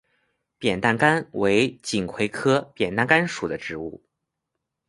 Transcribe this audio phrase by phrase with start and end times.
[0.57, 4.01] 扁担杆为锦葵科扁担杆属的植物。